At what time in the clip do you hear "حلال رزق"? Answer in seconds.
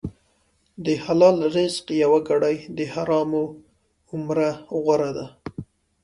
1.03-1.85